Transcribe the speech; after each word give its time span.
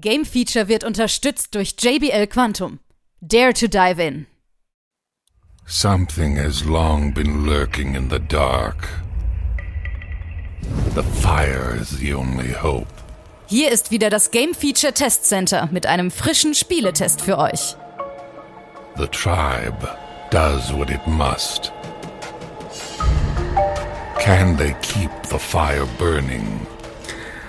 Game 0.00 0.26
Feature 0.26 0.68
wird 0.68 0.84
unterstützt 0.84 1.54
durch 1.54 1.74
JBL 1.78 2.26
Quantum. 2.26 2.80
Dare 3.22 3.54
to 3.54 3.66
dive 3.66 3.98
in. 3.98 4.26
Something 5.66 6.36
has 6.36 6.64
long 6.66 7.14
been 7.14 7.46
lurking 7.46 7.94
in 7.94 8.10
the 8.10 8.18
dark. 8.18 8.88
The 10.94 11.02
fire 11.02 11.74
is 11.80 11.98
the 11.98 12.12
only 12.12 12.52
hope. 12.52 12.92
Hier 13.46 13.70
ist 13.70 13.90
wieder 13.90 14.10
das 14.10 14.30
Game 14.30 14.54
Feature 14.54 14.92
Test 14.92 15.24
Center 15.24 15.68
mit 15.72 15.86
einem 15.86 16.10
frischen 16.10 16.52
Spieletest 16.52 17.22
für 17.22 17.38
euch. 17.38 17.74
The 18.98 19.06
tribe 19.06 19.88
does 20.30 20.74
what 20.74 20.90
it 20.90 21.06
must. 21.06 21.72
Can 24.18 24.58
they 24.58 24.74
keep 24.82 25.10
the 25.30 25.38
fire 25.38 25.86
burning? 25.98 26.66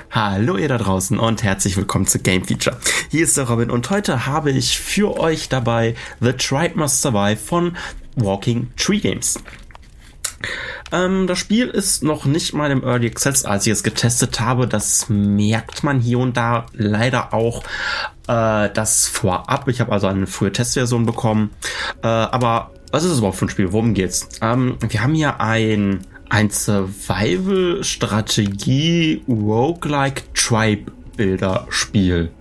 Hallo 0.10 0.56
ihr 0.56 0.70
da 0.70 0.78
draußen 0.78 1.20
und 1.20 1.44
herzlich 1.44 1.76
willkommen 1.76 2.08
zu 2.08 2.20
Game 2.20 2.46
Feature. 2.46 2.78
Hier 3.12 3.24
ist 3.24 3.36
der 3.36 3.50
Robin 3.50 3.70
und 3.70 3.90
heute 3.90 4.26
habe 4.26 4.52
ich 4.52 4.80
für 4.80 5.20
euch 5.20 5.50
dabei 5.50 5.96
The 6.22 6.32
Tribe 6.32 6.80
Must 6.80 7.02
Survive 7.02 7.36
von 7.36 7.76
Walking 8.16 8.72
Tree 8.78 9.00
Games. 9.00 9.38
Ähm, 10.94 11.28
das 11.28 11.40
Spiel 11.40 11.68
ist 11.68 12.04
noch 12.04 12.24
nicht 12.24 12.54
mal 12.54 12.72
im 12.72 12.84
Early 12.84 13.08
Access, 13.08 13.44
als 13.44 13.68
ich 13.68 13.74
es 13.74 13.84
getestet 13.84 14.40
habe. 14.40 14.66
Das 14.66 15.10
merkt 15.10 15.84
man 15.84 16.00
hier 16.00 16.20
und 16.20 16.38
da 16.38 16.68
leider 16.72 17.34
auch 17.34 17.64
äh, 18.30 18.70
das 18.74 19.08
vorab. 19.08 19.68
Ich 19.68 19.82
habe 19.82 19.92
also 19.92 20.08
eine 20.08 20.26
frühe 20.26 20.54
Testversion 20.54 21.06
bekommen. 21.06 21.50
Äh, 22.02 22.08
aber 22.08 22.72
was 22.92 23.04
ist 23.04 23.12
das 23.12 23.20
überhaupt 23.20 23.38
für 23.38 23.46
ein 23.46 23.50
Spiel? 23.50 23.74
Worum 23.74 23.94
geht's? 23.94 24.30
Ähm, 24.42 24.78
wir 24.80 25.04
haben 25.04 25.14
hier 25.14 25.42
ein 25.42 26.00
ein 26.30 26.50
Survival-Strategie 26.50 29.22
Roguelike 29.28 30.24
Tribe 30.34 30.92
Builder 31.16 31.68
Spiel. 31.70 32.32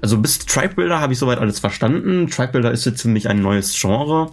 Also 0.00 0.18
bis 0.18 0.38
Tribe 0.38 0.74
Builder 0.74 1.00
habe 1.00 1.12
ich 1.12 1.18
soweit 1.18 1.38
alles 1.38 1.58
verstanden. 1.58 2.28
Tribe 2.28 2.52
Builder 2.52 2.70
ist 2.70 2.84
jetzt 2.84 3.02
für 3.02 3.08
mich 3.08 3.28
ein 3.28 3.42
neues 3.42 3.78
Genre. 3.78 4.30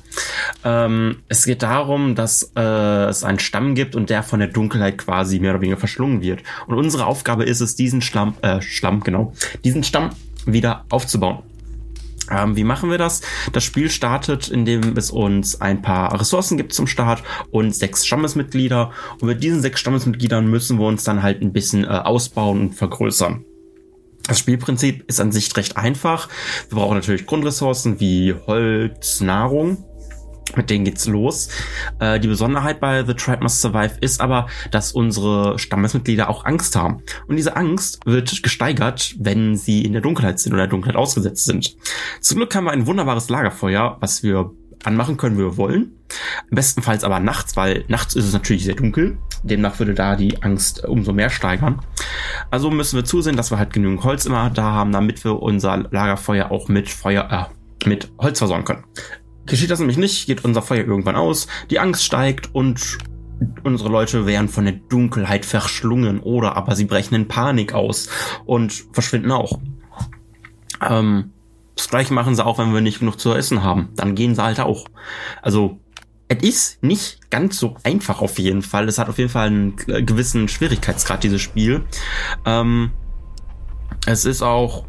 Ähm, 0.63 1.17
es 1.27 1.45
geht 1.45 1.63
darum, 1.63 2.15
dass 2.15 2.51
äh, 2.55 3.05
es 3.05 3.23
einen 3.23 3.39
Stamm 3.39 3.75
gibt 3.75 3.95
und 3.95 4.09
der 4.09 4.23
von 4.23 4.39
der 4.39 4.49
Dunkelheit 4.49 4.97
quasi 4.97 5.39
mehr 5.39 5.51
oder 5.51 5.61
weniger 5.61 5.79
verschlungen 5.79 6.21
wird. 6.21 6.43
Und 6.67 6.77
unsere 6.77 7.05
Aufgabe 7.05 7.45
ist 7.45 7.61
es, 7.61 7.75
diesen 7.75 8.01
Schlamm, 8.01 8.35
äh, 8.41 8.61
Schlamm, 8.61 9.01
genau, 9.01 9.33
diesen 9.63 9.83
Stamm 9.83 10.11
wieder 10.45 10.85
aufzubauen. 10.89 11.39
Ähm, 12.31 12.55
wie 12.55 12.63
machen 12.63 12.89
wir 12.89 12.97
das? 12.97 13.21
Das 13.53 13.63
Spiel 13.63 13.89
startet, 13.89 14.47
indem 14.47 14.97
es 14.97 15.11
uns 15.11 15.61
ein 15.61 15.81
paar 15.81 16.19
Ressourcen 16.19 16.57
gibt 16.57 16.73
zum 16.73 16.87
Start 16.87 17.23
und 17.51 17.75
sechs 17.75 18.05
Stammesmitglieder. 18.05 18.91
Und 19.19 19.27
mit 19.27 19.43
diesen 19.43 19.61
sechs 19.61 19.79
Stammesmitgliedern 19.79 20.47
müssen 20.47 20.79
wir 20.79 20.85
uns 20.85 21.03
dann 21.03 21.23
halt 21.23 21.41
ein 21.41 21.53
bisschen 21.53 21.83
äh, 21.83 21.87
ausbauen 21.87 22.61
und 22.61 22.75
vergrößern. 22.75 23.45
Das 24.27 24.39
Spielprinzip 24.39 25.03
ist 25.07 25.19
an 25.19 25.31
sich 25.31 25.55
recht 25.55 25.77
einfach. 25.77 26.29
Wir 26.69 26.79
brauchen 26.79 26.95
natürlich 26.95 27.27
Grundressourcen 27.27 27.99
wie 27.99 28.33
Holz, 28.47 29.21
Nahrung 29.21 29.83
mit 30.57 30.69
denen 30.69 30.85
geht's 30.85 31.07
los. 31.07 31.49
Äh, 31.99 32.19
die 32.19 32.27
Besonderheit 32.27 32.79
bei 32.79 33.03
The 33.03 33.13
Tribe 33.13 33.43
Must 33.43 33.61
Survive 33.61 33.97
ist 34.01 34.21
aber, 34.21 34.47
dass 34.71 34.91
unsere 34.91 35.57
Stammesmitglieder 35.59 36.29
auch 36.29 36.45
Angst 36.45 36.75
haben. 36.75 37.01
Und 37.27 37.37
diese 37.37 37.55
Angst 37.55 37.99
wird 38.05 38.43
gesteigert, 38.43 39.15
wenn 39.19 39.55
sie 39.55 39.83
in 39.83 39.93
der 39.93 40.01
Dunkelheit 40.01 40.39
sind 40.39 40.53
oder 40.53 40.63
der 40.63 40.69
Dunkelheit 40.69 40.95
ausgesetzt 40.95 41.45
sind. 41.45 41.75
Zum 42.21 42.37
Glück 42.37 42.55
haben 42.55 42.65
wir 42.65 42.71
ein 42.71 42.87
wunderbares 42.87 43.29
Lagerfeuer, 43.29 43.97
was 43.99 44.23
wir 44.23 44.51
anmachen 44.85 45.17
können, 45.17 45.37
wie 45.37 45.43
wir 45.43 45.57
wollen. 45.57 45.91
Bestenfalls 46.49 47.03
aber 47.03 47.19
nachts, 47.19 47.55
weil 47.55 47.85
nachts 47.87 48.15
ist 48.15 48.25
es 48.25 48.33
natürlich 48.33 48.63
sehr 48.63 48.75
dunkel. 48.75 49.17
Demnach 49.43 49.79
würde 49.79 49.93
da 49.93 50.15
die 50.15 50.41
Angst 50.43 50.83
umso 50.85 51.13
mehr 51.13 51.29
steigern. 51.29 51.81
Also 52.51 52.69
müssen 52.69 52.95
wir 52.95 53.05
zusehen, 53.05 53.35
dass 53.35 53.51
wir 53.51 53.57
halt 53.57 53.73
genügend 53.73 54.03
Holz 54.03 54.25
immer 54.25 54.49
da 54.49 54.71
haben, 54.71 54.91
damit 54.91 55.23
wir 55.23 55.41
unser 55.41 55.77
Lagerfeuer 55.77 56.51
auch 56.51 56.67
mit 56.67 56.89
Feuer, 56.89 57.49
äh, 57.83 57.87
mit 57.87 58.11
Holz 58.19 58.39
versorgen 58.39 58.65
können. 58.65 58.83
Geschieht 59.45 59.69
das 59.69 59.79
nämlich 59.79 59.97
nicht, 59.97 60.25
geht 60.25 60.43
unser 60.43 60.61
Feuer 60.61 60.85
irgendwann 60.85 61.15
aus, 61.15 61.47
die 61.69 61.79
Angst 61.79 62.03
steigt 62.03 62.53
und 62.53 62.97
unsere 63.63 63.89
Leute 63.89 64.25
werden 64.25 64.49
von 64.49 64.65
der 64.65 64.73
Dunkelheit 64.73 65.45
verschlungen 65.45 66.19
oder 66.19 66.55
aber 66.55 66.75
sie 66.75 66.85
brechen 66.85 67.15
in 67.15 67.27
Panik 67.27 67.73
aus 67.73 68.09
und 68.45 68.85
verschwinden 68.91 69.31
auch. 69.31 69.59
Ähm, 70.81 71.31
das 71.75 71.89
gleiche 71.89 72.13
machen 72.13 72.35
sie 72.35 72.45
auch, 72.45 72.57
wenn 72.57 72.73
wir 72.73 72.81
nicht 72.81 72.99
genug 72.99 73.19
zu 73.19 73.33
essen 73.33 73.63
haben. 73.63 73.89
Dann 73.95 74.15
gehen 74.15 74.35
sie 74.35 74.43
halt 74.43 74.59
auch. 74.59 74.87
Also, 75.41 75.79
es 76.27 76.41
ist 76.41 76.83
nicht 76.83 77.29
ganz 77.29 77.59
so 77.59 77.75
einfach 77.83 78.21
auf 78.21 78.39
jeden 78.39 78.61
Fall. 78.61 78.87
Es 78.87 78.97
hat 78.97 79.09
auf 79.09 79.17
jeden 79.17 79.29
Fall 79.29 79.47
einen 79.47 79.75
gewissen 79.75 80.47
Schwierigkeitsgrad, 80.47 81.23
dieses 81.23 81.41
Spiel. 81.41 81.83
Ähm, 82.45 82.91
es 84.05 84.25
ist 84.25 84.41
auch 84.41 84.85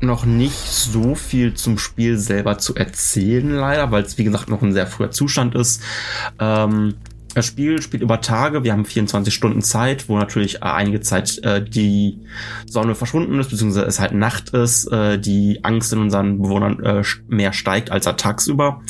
noch 0.00 0.24
nicht 0.24 0.56
so 0.56 1.14
viel 1.14 1.54
zum 1.54 1.78
Spiel 1.78 2.16
selber 2.16 2.58
zu 2.58 2.74
erzählen, 2.74 3.50
leider, 3.50 3.90
weil 3.90 4.02
es 4.02 4.18
wie 4.18 4.24
gesagt 4.24 4.48
noch 4.48 4.62
ein 4.62 4.72
sehr 4.72 4.86
früher 4.86 5.10
Zustand 5.10 5.54
ist. 5.54 5.82
Ähm, 6.38 6.94
das 7.34 7.46
Spiel 7.46 7.80
spielt 7.80 8.02
über 8.02 8.20
Tage, 8.20 8.64
wir 8.64 8.72
haben 8.72 8.84
24 8.84 9.32
Stunden 9.32 9.62
Zeit, 9.62 10.08
wo 10.08 10.18
natürlich 10.18 10.56
äh, 10.56 10.60
einige 10.62 11.00
Zeit 11.00 11.38
äh, 11.44 11.62
die 11.62 12.18
Sonne 12.66 12.94
verschwunden 12.96 13.38
ist, 13.38 13.50
beziehungsweise 13.50 13.86
es 13.86 14.00
halt 14.00 14.12
Nacht 14.12 14.50
ist, 14.50 14.86
äh, 14.90 15.18
die 15.18 15.60
Angst 15.62 15.92
in 15.92 16.00
unseren 16.00 16.42
Bewohnern 16.42 16.82
äh, 16.82 17.02
mehr 17.28 17.52
steigt 17.52 17.92
als 17.92 18.04
tagsüber. 18.04 18.82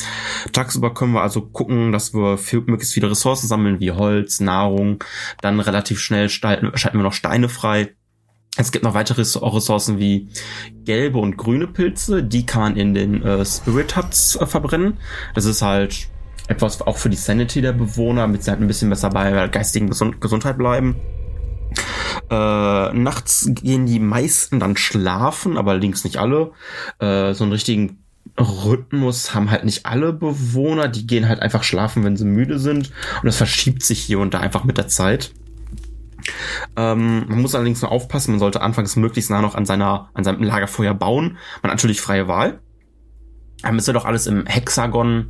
Tagsüber 0.53 0.93
können 0.93 1.13
wir 1.13 1.21
also 1.21 1.41
gucken, 1.41 1.91
dass 1.91 2.13
wir 2.13 2.37
viel, 2.37 2.61
möglichst 2.61 2.93
viele 2.93 3.11
Ressourcen 3.11 3.47
sammeln, 3.47 3.79
wie 3.79 3.91
Holz, 3.91 4.39
Nahrung, 4.39 5.03
dann 5.41 5.59
relativ 5.59 5.99
schnell 5.99 6.27
schalten, 6.29 6.75
schalten 6.75 6.97
wir 6.97 7.03
noch 7.03 7.13
Steine 7.13 7.49
frei 7.49 7.93
es 8.57 8.71
gibt 8.71 8.83
noch 8.83 8.93
weitere 8.93 9.21
Ressourcen 9.21 9.97
wie 9.97 10.27
gelbe 10.85 11.19
und 11.19 11.37
grüne 11.37 11.67
Pilze, 11.67 12.23
die 12.23 12.45
kann 12.45 12.61
man 12.61 12.75
in 12.75 12.93
den 12.93 13.23
äh, 13.23 13.45
Spirit 13.45 13.95
Huts 13.95 14.35
äh, 14.35 14.45
verbrennen. 14.45 14.97
Das 15.33 15.45
ist 15.45 15.61
halt 15.61 16.09
etwas 16.47 16.81
auch 16.81 16.97
für 16.97 17.09
die 17.09 17.17
Sanity 17.17 17.61
der 17.61 17.71
Bewohner, 17.71 18.21
damit 18.21 18.43
sie 18.43 18.51
halt 18.51 18.59
ein 18.59 18.67
bisschen 18.67 18.89
besser 18.89 19.09
bei 19.09 19.29
der 19.29 19.47
geistigen 19.47 19.87
Gesund 19.87 20.19
Gesundheit 20.19 20.57
bleiben. 20.57 20.97
Äh, 22.29 22.93
nachts 22.93 23.49
gehen 23.53 23.85
die 23.85 23.99
meisten 23.99 24.59
dann 24.59 24.75
schlafen, 24.75 25.57
aber 25.57 25.71
allerdings 25.71 26.03
nicht 26.03 26.17
alle. 26.17 26.51
Äh, 26.99 27.33
so 27.33 27.45
einen 27.45 27.53
richtigen 27.53 27.99
Rhythmus 28.37 29.33
haben 29.33 29.49
halt 29.49 29.63
nicht 29.63 29.85
alle 29.85 30.11
Bewohner, 30.11 30.89
die 30.89 31.07
gehen 31.07 31.27
halt 31.27 31.41
einfach 31.41 31.63
schlafen, 31.63 32.03
wenn 32.03 32.17
sie 32.17 32.25
müde 32.25 32.59
sind. 32.59 32.91
Und 33.21 33.25
das 33.25 33.37
verschiebt 33.37 33.83
sich 33.83 34.01
hier 34.01 34.19
und 34.19 34.33
da 34.33 34.39
einfach 34.39 34.65
mit 34.65 34.77
der 34.77 34.89
Zeit. 34.89 35.31
Ähm, 36.75 37.25
man 37.27 37.41
muss 37.41 37.55
allerdings 37.55 37.81
nur 37.81 37.91
aufpassen, 37.91 38.31
man 38.31 38.39
sollte 38.39 38.61
anfangs 38.61 38.95
möglichst 38.95 39.29
nah 39.29 39.41
noch 39.41 39.55
an 39.55 39.65
seiner, 39.65 40.09
an 40.13 40.23
seinem 40.23 40.43
Lagerfeuer 40.43 40.93
bauen. 40.93 41.37
Man 41.61 41.71
hat 41.71 41.77
natürlich 41.77 42.01
freie 42.01 42.27
Wahl. 42.27 42.61
Ähm, 43.63 43.77
es 43.77 43.87
wird 43.87 43.97
auch 43.97 44.05
alles 44.05 44.27
im 44.27 44.45
Hexagon 44.45 45.29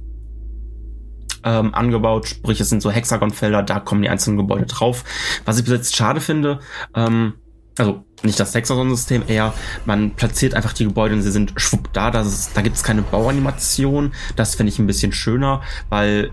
ähm, 1.43 1.73
angebaut, 1.73 2.27
sprich 2.27 2.61
es 2.61 2.69
sind 2.69 2.81
so 2.81 2.91
Hexagonfelder, 2.91 3.63
da 3.63 3.79
kommen 3.79 4.01
die 4.01 4.09
einzelnen 4.09 4.37
Gebäude 4.37 4.65
drauf. 4.65 5.03
Was 5.45 5.57
ich 5.57 5.65
bis 5.65 5.73
jetzt 5.73 5.95
schade 5.95 6.21
finde, 6.21 6.59
ähm, 6.95 7.33
also 7.77 8.03
nicht 8.23 8.39
das 8.39 8.53
Hexagon-System, 8.53 9.23
eher 9.27 9.53
man 9.85 10.11
platziert 10.11 10.53
einfach 10.53 10.73
die 10.73 10.85
Gebäude 10.85 11.15
und 11.15 11.21
sie 11.21 11.31
sind 11.31 11.53
schwupp 11.55 11.91
da, 11.93 12.11
das 12.11 12.27
ist, 12.27 12.57
da 12.57 12.61
gibt 12.61 12.75
es 12.75 12.83
keine 12.83 13.01
Bauanimation. 13.01 14.13
Das 14.35 14.55
finde 14.55 14.71
ich 14.71 14.79
ein 14.79 14.87
bisschen 14.87 15.13
schöner, 15.13 15.61
weil 15.89 16.31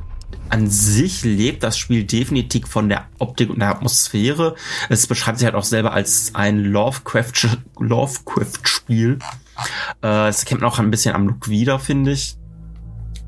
an 0.50 0.68
sich 0.68 1.24
lebt 1.24 1.62
das 1.62 1.78
Spiel 1.78 2.04
definitiv 2.04 2.66
von 2.66 2.88
der 2.88 3.06
Optik 3.18 3.50
und 3.50 3.60
der 3.60 3.70
Atmosphäre. 3.70 4.54
Es 4.88 5.06
beschreibt 5.06 5.38
sich 5.38 5.46
halt 5.46 5.54
auch 5.54 5.64
selber 5.64 5.92
als 5.92 6.34
ein 6.34 6.64
Lovecraft-Spiel. 6.64 7.58
Lovecraft 7.78 9.18
äh, 10.02 10.28
es 10.28 10.44
kennt 10.44 10.60
man 10.60 10.70
auch 10.70 10.78
ein 10.78 10.90
bisschen 10.90 11.14
am 11.14 11.26
Look 11.26 11.48
wieder, 11.48 11.78
finde 11.78 12.12
ich. 12.12 12.36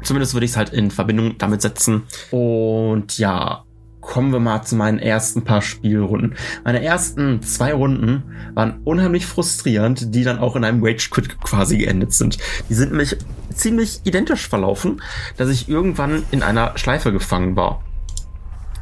Zumindest 0.03 0.33
würde 0.35 0.47
ich 0.47 0.53
es 0.53 0.57
halt 0.57 0.71
in 0.71 0.91
Verbindung 0.91 1.37
damit 1.37 1.61
setzen. 1.61 2.05
Und 2.31 3.19
ja, 3.19 3.65
kommen 4.01 4.33
wir 4.33 4.41
mal 4.41 4.63
zu 4.63 4.77
meinen 4.77 4.99
ersten 4.99 5.45
paar 5.45 5.63
Spielrunden. 5.63 6.35
Meine 6.65 6.83
ersten 6.83 7.43
zwei 7.43 7.73
Runden 7.73 8.23
waren 8.55 8.81
unheimlich 8.85 9.27
frustrierend, 9.27 10.15
die 10.15 10.25
dann 10.25 10.39
auch 10.39 10.57
in 10.57 10.65
einem 10.65 10.83
Rage 10.83 11.11
Quit 11.11 11.41
quasi 11.41 11.79
geendet 11.79 12.13
sind. 12.13 12.39
Die 12.69 12.75
sind 12.75 12.91
nämlich 12.91 13.17
ziemlich 13.55 14.01
identisch 14.05 14.49
verlaufen, 14.49 15.03
dass 15.37 15.49
ich 15.49 15.69
irgendwann 15.69 16.25
in 16.31 16.43
einer 16.43 16.77
Schleife 16.77 17.13
gefangen 17.13 17.57
war. 17.57 17.83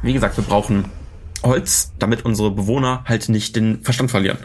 Wie 0.01 0.13
gesagt, 0.13 0.37
wir 0.37 0.43
brauchen 0.43 0.85
Holz, 1.43 1.93
damit 1.99 2.25
unsere 2.25 2.51
Bewohner 2.51 3.03
halt 3.05 3.29
nicht 3.29 3.55
den 3.55 3.81
Verstand 3.83 4.11
verlieren. 4.11 4.37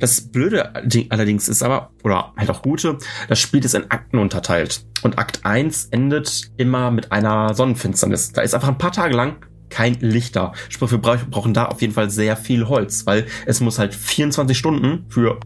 Das 0.00 0.20
Blöde 0.20 0.72
allerdings 1.10 1.48
ist 1.48 1.62
aber, 1.62 1.90
oder 2.02 2.32
halt 2.36 2.50
auch 2.50 2.62
Gute, 2.62 2.98
das 3.28 3.38
Spiel 3.38 3.64
ist 3.64 3.74
in 3.74 3.90
Akten 3.90 4.18
unterteilt. 4.18 4.84
Und 5.02 5.18
Akt 5.18 5.40
1 5.44 5.88
endet 5.90 6.50
immer 6.56 6.90
mit 6.90 7.12
einer 7.12 7.54
Sonnenfinsternis. 7.54 8.32
Da 8.32 8.42
ist 8.42 8.54
einfach 8.54 8.68
ein 8.68 8.78
paar 8.78 8.92
Tage 8.92 9.14
lang 9.14 9.36
kein 9.70 9.94
Licht 10.00 10.36
da. 10.36 10.52
Sprich, 10.68 10.90
wir 10.90 10.98
brauchen 10.98 11.54
da 11.54 11.66
auf 11.66 11.80
jeden 11.80 11.94
Fall 11.94 12.10
sehr 12.10 12.36
viel 12.36 12.68
Holz, 12.68 13.06
weil 13.06 13.26
es 13.46 13.60
muss 13.60 13.78
halt 13.78 13.94
24 13.94 14.56
Stunden 14.56 15.06
für 15.08 15.40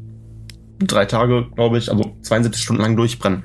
drei 0.80 1.06
Tage, 1.06 1.46
glaube 1.54 1.78
ich, 1.78 1.90
also 1.90 2.16
72 2.22 2.62
Stunden 2.62 2.82
lang 2.82 2.96
durchbrennen. 2.96 3.44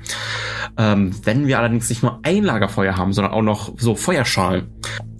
Ähm, 0.76 1.14
wenn 1.24 1.46
wir 1.46 1.58
allerdings 1.58 1.88
nicht 1.88 2.02
nur 2.02 2.20
ein 2.22 2.42
Lagerfeuer 2.42 2.96
haben, 2.96 3.12
sondern 3.12 3.32
auch 3.32 3.42
noch 3.42 3.74
so 3.78 3.94
Feuerschalen, 3.94 4.68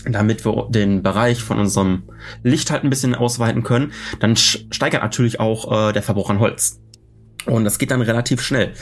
damit 0.05 0.45
wir 0.45 0.69
den 0.71 1.03
Bereich 1.03 1.43
von 1.43 1.59
unserem 1.59 2.05
Licht 2.43 2.71
halt 2.71 2.85
ein 2.85 2.91
bisschen 2.91 3.15
ausweiten 3.15 3.63
können, 3.63 3.93
dann 4.19 4.37
steigert 4.37 5.03
natürlich 5.03 5.41
auch 5.41 5.89
äh, 5.89 5.93
der 5.93 6.03
Verbrauch 6.03 6.31
an 6.31 6.41
Holz. 6.41 6.81
Und 7.47 7.65
das 7.65 7.79
geht 7.79 7.91
dann 7.91 8.03
relativ 8.03 8.43
schnell. 8.43 8.75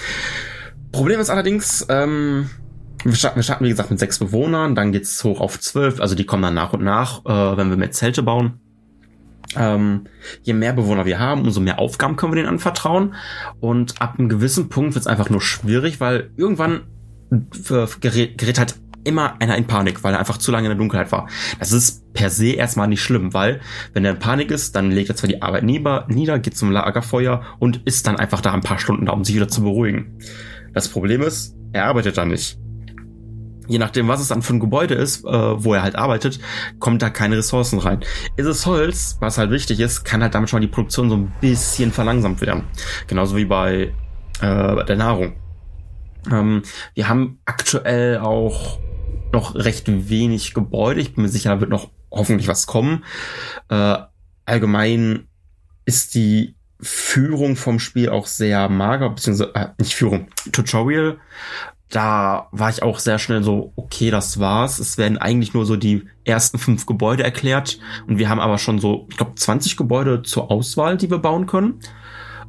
Problem 0.93 1.21
ist 1.21 1.31
allerdings, 1.31 1.87
ähm, 1.89 2.51
wir 3.05 3.15
starten, 3.15 3.37
wir 3.37 3.43
starten 3.43 3.65
wie 3.65 3.71
gesagt 3.71 3.91
mit 3.91 3.99
sechs 3.99 4.19
Bewohnern, 4.19 4.75
dann 4.75 4.93
geht's 4.93 5.23
hoch 5.25 5.41
auf 5.41 5.61
zwölf, 5.61 6.01
also 6.01 6.15
die 6.15 6.25
kommen 6.25 6.43
dann 6.43 6.55
nach 6.55 6.73
und 6.73 6.83
nach, 6.83 7.25
äh, 7.25 7.57
wenn 7.57 7.71
wir 7.71 7.77
mehr 7.77 7.93
Zelte 7.93 8.23
bauen. 8.23 8.61
Ähm, 9.57 10.05
je 10.43 10.53
mehr 10.53 10.73
Bewohner 10.73 11.07
wir 11.07 11.19
haben, 11.19 11.43
umso 11.43 11.61
mehr 11.61 11.79
Aufgaben 11.79 12.17
können 12.17 12.33
wir 12.33 12.37
denen 12.37 12.49
anvertrauen. 12.49 13.15
Und 13.61 14.01
ab 14.01 14.17
einem 14.19 14.29
gewissen 14.29 14.69
Punkt 14.69 14.95
wird's 14.95 15.07
einfach 15.07 15.31
nur 15.31 15.41
schwierig, 15.41 16.01
weil 16.01 16.31
irgendwann 16.37 16.83
gerät, 18.01 18.39
gerät 18.39 18.59
halt 18.59 18.75
immer 19.05 19.41
einer 19.41 19.57
in 19.57 19.67
Panik, 19.67 20.05
weil 20.05 20.13
er 20.13 20.19
einfach 20.19 20.37
zu 20.37 20.53
lange 20.53 20.67
in 20.67 20.71
der 20.71 20.79
Dunkelheit 20.79 21.13
war. 21.13 21.29
Das 21.59 21.73
ist 21.73 22.13
per 22.13 22.29
se 22.29 22.53
erstmal 22.53 22.89
nicht 22.89 23.03
schlimm, 23.03 23.33
weil 23.33 23.61
wenn 23.95 24.05
er 24.05 24.13
in 24.13 24.19
Panik 24.19 24.51
ist, 24.51 24.77
dann 24.77 24.91
legt 24.91 25.09
er 25.09 25.17
zwar 25.17 25.29
die 25.29 25.41
Arbeit 25.41 25.63
nieder, 25.63 26.05
nieder 26.09 26.39
geht 26.39 26.57
zum 26.57 26.71
Lagerfeuer 26.71 27.43
und 27.59 27.81
ist 27.87 28.07
dann 28.07 28.17
einfach 28.17 28.43
da 28.43 28.53
ein 28.53 28.61
paar 28.61 28.79
Stunden 28.79 29.07
da, 29.07 29.13
um 29.13 29.25
sich 29.25 29.35
wieder 29.35 29.49
zu 29.49 29.63
beruhigen. 29.63 30.19
Das 30.75 30.89
Problem 30.89 31.23
ist, 31.23 31.57
er 31.73 31.87
arbeitet 31.87 32.19
da 32.19 32.27
nicht 32.27 32.59
je 33.69 33.79
nachdem, 33.79 34.09
was 34.09 34.21
es 34.21 34.29
dann 34.29 34.43
für 34.43 34.55
ein 34.55 34.61
Gebäude 34.61 34.95
ist, 34.95 35.25
äh, 35.25 35.29
wo 35.29 35.75
er 35.75 35.83
halt 35.83 35.95
arbeitet, 35.95 36.41
kommt 36.79 37.03
da 37.03 37.11
keine 37.11 37.37
Ressourcen 37.37 37.79
rein. 37.79 38.01
Ist 38.37 38.47
es 38.47 38.67
Holz, 38.67 39.19
was 39.21 39.39
halt 39.39 39.51
wichtig 39.51 39.79
ist, 39.81 40.05
kann 40.05 40.23
halt 40.23 40.35
damit 40.35 40.51
schon 40.51 40.63
die 40.63 40.67
Produktion 40.67 41.11
so 41.11 41.17
ein 41.17 41.33
bisschen 41.41 41.93
verlangsamt 41.93 42.41
werden. 42.41 42.65
Genauso 43.07 43.37
wie 43.37 43.45
bei 43.45 43.93
äh, 44.41 44.85
der 44.85 44.97
Nahrung. 44.97 45.35
Ähm, 46.31 46.63
wir 46.95 47.09
haben 47.09 47.39
aktuell 47.45 48.19
auch 48.19 48.79
noch 49.33 49.55
recht 49.55 49.87
wenig 49.87 50.55
Gebäude. 50.55 51.01
Ich 51.01 51.15
bin 51.15 51.23
mir 51.23 51.29
sicher, 51.29 51.51
da 51.51 51.61
wird 51.61 51.71
noch 51.71 51.91
hoffentlich 52.11 52.49
was 52.49 52.67
kommen. 52.67 53.05
Äh, 53.69 53.99
allgemein 54.47 55.29
ist 55.85 56.15
die 56.15 56.57
Führung 56.81 57.57
vom 57.57 57.79
Spiel 57.79 58.09
auch 58.09 58.27
sehr 58.27 58.69
mager, 58.69 59.11
beziehungsweise 59.11 59.55
äh, 59.55 59.69
nicht 59.79 59.95
Führung, 59.95 60.29
Tutorial 60.53 61.19
da 61.91 62.49
war 62.53 62.71
ich 62.71 62.83
auch 62.83 62.99
sehr 62.99 63.19
schnell 63.19 63.43
so, 63.43 63.73
okay, 63.77 64.11
das 64.11 64.39
war's. 64.39 64.79
Es 64.79 64.99
werden 64.99 65.19
eigentlich 65.19 65.55
nur 65.55 65.65
so 65.65 65.77
die 65.77 66.05
ersten 66.25 66.59
fünf 66.59 66.87
Gebäude 66.87 67.25
erklärt 67.25 67.79
und 68.07 68.19
wir 68.19 68.29
haben 68.29 68.41
aber 68.41 68.59
schon 68.59 68.79
so, 68.79 69.07
ich 69.11 69.17
glaube, 69.17 69.35
20 69.35 69.77
Gebäude 69.77 70.23
zur 70.23 70.51
Auswahl, 70.51 70.97
die 70.97 71.11
wir 71.11 71.19
bauen 71.19 71.47
können. 71.47 71.81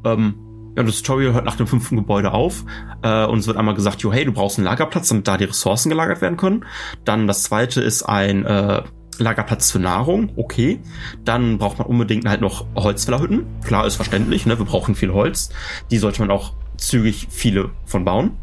Ähm, 0.04 0.36
ja, 0.76 0.84
das 0.84 1.02
Tutorial 1.02 1.34
hört 1.34 1.46
nach 1.46 1.56
dem 1.56 1.68
fünften 1.68 1.96
Gebäude 1.96 2.32
auf. 2.32 2.66
Äh, 3.02 3.26
uns 3.26 3.48
wird 3.48 3.58
einmal 3.58 3.76
gesagt, 3.76 4.02
jo, 4.02 4.12
hey, 4.12 4.26
du 4.26 4.32
brauchst 4.32 4.58
einen 4.58 4.66
Lagerplatz, 4.66 5.10
damit 5.10 5.28
da 5.28 5.38
die 5.38 5.46
Ressourcen 5.46 5.90
gelagert 5.90 6.22
werden 6.22 6.38
können. 6.38 6.66
Dann 7.06 7.28
das 7.28 7.44
zweite 7.44 7.82
ist 7.82 8.04
ein 8.04 8.46
äh, 8.46 8.84
Lagerplatz 9.18 9.72
für 9.72 9.80
Nahrung, 9.80 10.32
okay. 10.36 10.80
Dann 11.24 11.58
braucht 11.58 11.80
man 11.80 11.88
unbedingt 11.88 12.28
halt 12.28 12.42
noch 12.42 12.66
Holzfällerhütten. 12.76 13.46
Klar, 13.64 13.86
ist 13.88 13.96
verständlich, 13.96 14.46
ne? 14.46 14.58
Wir 14.58 14.66
brauchen 14.66 14.96
viel 14.96 15.12
Holz. 15.14 15.50
Die 15.92 15.98
sollte 15.98 16.22
man 16.22 16.32
auch 16.32 16.54
zügig 16.78 17.28
viele 17.30 17.72
von 17.86 18.06
bauen. 18.06 18.38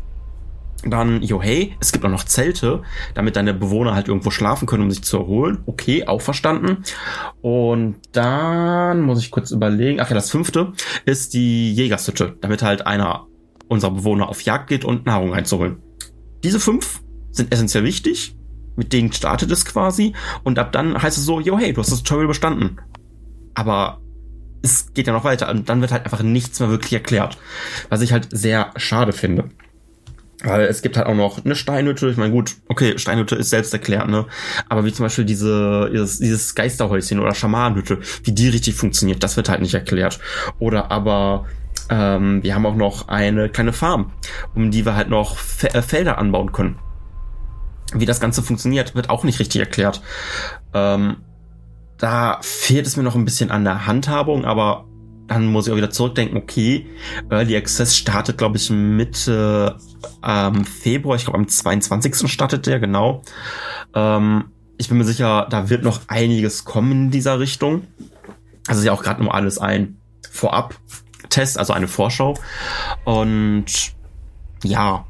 Dann, 0.84 1.22
jo 1.22 1.42
hey, 1.42 1.74
es 1.80 1.90
gibt 1.90 2.04
auch 2.04 2.10
noch 2.10 2.24
Zelte, 2.24 2.82
damit 3.14 3.36
deine 3.36 3.54
Bewohner 3.54 3.94
halt 3.94 4.08
irgendwo 4.08 4.30
schlafen 4.30 4.66
können, 4.66 4.84
um 4.84 4.90
sich 4.90 5.02
zu 5.02 5.18
erholen. 5.18 5.62
Okay, 5.66 6.06
auch 6.06 6.20
verstanden. 6.20 6.84
Und 7.40 7.96
dann 8.12 9.02
muss 9.02 9.20
ich 9.20 9.30
kurz 9.30 9.50
überlegen. 9.50 10.00
Ach 10.00 10.08
ja, 10.08 10.14
das 10.14 10.30
fünfte 10.30 10.72
ist 11.04 11.34
die 11.34 11.72
Jägershütte, 11.72 12.36
damit 12.40 12.62
halt 12.62 12.86
einer 12.86 13.26
unserer 13.68 13.92
Bewohner 13.92 14.28
auf 14.28 14.42
Jagd 14.42 14.68
geht 14.68 14.84
und 14.84 15.06
Nahrung 15.06 15.34
einzuholen. 15.34 15.82
Diese 16.44 16.60
fünf 16.60 17.00
sind 17.32 17.52
essentiell 17.52 17.84
wichtig. 17.84 18.36
Mit 18.76 18.92
denen 18.92 19.12
startet 19.12 19.50
es 19.50 19.64
quasi. 19.64 20.12
Und 20.44 20.58
ab 20.58 20.70
dann 20.72 21.00
heißt 21.02 21.16
es 21.16 21.24
so, 21.24 21.40
jo 21.40 21.58
hey, 21.58 21.72
du 21.72 21.80
hast 21.80 21.90
das 21.90 22.02
Tutorial 22.02 22.28
bestanden. 22.28 22.76
Aber 23.54 24.00
es 24.62 24.92
geht 24.92 25.06
ja 25.06 25.12
noch 25.12 25.24
weiter 25.24 25.48
und 25.50 25.68
dann 25.68 25.80
wird 25.80 25.92
halt 25.92 26.04
einfach 26.04 26.22
nichts 26.22 26.60
mehr 26.60 26.68
wirklich 26.68 26.92
erklärt. 26.92 27.38
Was 27.88 28.02
ich 28.02 28.12
halt 28.12 28.28
sehr 28.30 28.72
schade 28.76 29.12
finde. 29.12 29.50
Weil 30.46 30.62
es 30.62 30.80
gibt 30.80 30.96
halt 30.96 31.06
auch 31.06 31.14
noch 31.14 31.44
eine 31.44 31.56
Steinhütte. 31.56 32.08
Ich 32.08 32.16
meine, 32.16 32.32
gut, 32.32 32.54
okay, 32.68 32.98
Steinhütte 32.98 33.34
ist 33.34 33.50
selbst 33.50 33.72
erklärt, 33.72 34.08
ne? 34.08 34.26
Aber 34.68 34.84
wie 34.84 34.92
zum 34.92 35.04
Beispiel 35.04 35.24
diese, 35.24 35.90
dieses, 35.92 36.18
dieses 36.18 36.54
Geisterhäuschen 36.54 37.18
oder 37.18 37.34
Schamanenhütte, 37.34 37.98
wie 38.22 38.32
die 38.32 38.48
richtig 38.48 38.76
funktioniert, 38.76 39.22
das 39.22 39.36
wird 39.36 39.48
halt 39.48 39.60
nicht 39.60 39.74
erklärt. 39.74 40.20
Oder 40.60 40.92
aber 40.92 41.46
ähm, 41.90 42.42
wir 42.44 42.54
haben 42.54 42.64
auch 42.64 42.76
noch 42.76 43.08
eine 43.08 43.48
kleine 43.48 43.72
Farm, 43.72 44.12
um 44.54 44.70
die 44.70 44.86
wir 44.86 44.94
halt 44.94 45.08
noch 45.08 45.36
Fe 45.36 45.74
äh, 45.74 45.82
Felder 45.82 46.18
anbauen 46.18 46.52
können. 46.52 46.78
Wie 47.92 48.06
das 48.06 48.20
Ganze 48.20 48.42
funktioniert, 48.42 48.94
wird 48.94 49.10
auch 49.10 49.24
nicht 49.24 49.40
richtig 49.40 49.60
erklärt. 49.60 50.00
Ähm, 50.74 51.16
da 51.98 52.38
fehlt 52.42 52.86
es 52.86 52.96
mir 52.96 53.02
noch 53.02 53.16
ein 53.16 53.24
bisschen 53.24 53.50
an 53.50 53.64
der 53.64 53.86
Handhabung, 53.86 54.44
aber 54.44 54.84
dann 55.28 55.46
muss 55.46 55.66
ich 55.66 55.72
auch 55.72 55.76
wieder 55.76 55.90
zurückdenken, 55.90 56.36
okay, 56.36 56.86
Early 57.30 57.56
Access 57.56 57.96
startet, 57.96 58.38
glaube 58.38 58.56
ich, 58.56 58.70
Mitte 58.70 59.76
ähm, 60.24 60.64
Februar, 60.64 61.16
ich 61.16 61.24
glaube 61.24 61.38
am 61.38 61.48
22. 61.48 62.30
startet 62.30 62.66
der, 62.66 62.78
genau. 62.78 63.22
Ähm, 63.94 64.44
ich 64.78 64.88
bin 64.88 64.98
mir 64.98 65.04
sicher, 65.04 65.46
da 65.50 65.70
wird 65.70 65.82
noch 65.82 66.00
einiges 66.08 66.64
kommen 66.64 66.92
in 66.92 67.10
dieser 67.10 67.40
Richtung. 67.40 67.86
Also 68.68 68.80
ist 68.80 68.86
ja 68.86 68.92
auch 68.92 69.02
gerade 69.02 69.22
nur 69.22 69.34
alles 69.34 69.58
ein 69.58 69.98
Vorab-Test, 70.30 71.58
also 71.58 71.72
eine 71.72 71.88
Vorschau. 71.88 72.34
Und 73.04 73.66
ja, 74.62 75.04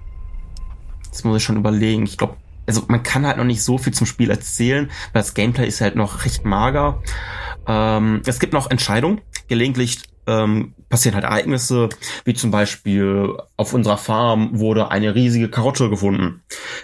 das 1.11 1.25
muss 1.25 1.39
ich 1.39 1.45
schon 1.45 1.57
überlegen. 1.57 2.05
Ich 2.05 2.17
glaube, 2.17 2.37
also 2.67 2.85
man 2.89 3.03
kann 3.03 3.27
halt 3.27 3.39
noch 3.39 3.45
nicht 3.45 3.63
so 3.63 3.79
viel 3.79 3.95
zum 3.95 4.07
Spiel 4.07 4.31
erzählen, 4.31 4.91
weil 5.13 5.23
das 5.23 5.35
Gameplay 5.35 5.67
ist 5.67 5.81
halt 5.81 5.97
noch 5.97 6.25
recht 6.25 6.45
mager. 6.45 7.03
Ähm, 7.67 8.23
es 8.27 8.39
gibt 8.39 8.53
noch 8.53 8.71
Entscheidungen. 8.71 9.21
Gelegentlich 9.49 9.99
ähm, 10.27 10.75
passieren 10.89 11.15
halt 11.15 11.25
Ereignisse, 11.25 11.89
wie 12.25 12.35
zum 12.35 12.51
Beispiel 12.51 13.37
auf 13.57 13.75
unserer 13.75 13.99
Farm 13.99 14.59
wurde 14.59 14.91
eine 14.91 15.15
riesige 15.15 15.49
Karotte 15.49 15.89
gefunden. 15.89 16.43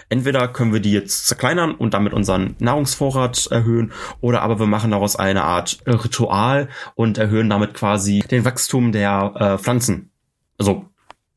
Entweder 0.09 0.47
können 0.47 0.73
wir 0.73 0.79
die 0.79 0.91
jetzt 0.91 1.27
zerkleinern 1.27 1.75
und 1.75 1.93
damit 1.93 2.13
unseren 2.13 2.55
Nahrungsvorrat 2.59 3.47
erhöhen, 3.47 3.91
oder 4.21 4.41
aber 4.41 4.59
wir 4.59 4.67
machen 4.67 4.91
daraus 4.91 5.15
eine 5.15 5.43
Art 5.43 5.79
Ritual 5.85 6.69
und 6.95 7.17
erhöhen 7.17 7.49
damit 7.49 7.73
quasi 7.73 8.19
den 8.19 8.45
Wachstum 8.45 8.91
der 8.91 9.33
äh, 9.35 9.57
Pflanzen, 9.57 10.11
also 10.57 10.85